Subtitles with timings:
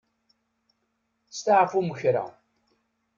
[1.37, 2.25] Steɛfum kra.